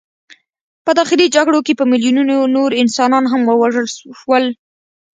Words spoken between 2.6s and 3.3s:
انسانان